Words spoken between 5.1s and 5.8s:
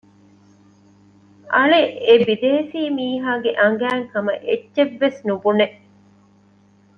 ނުބުނެ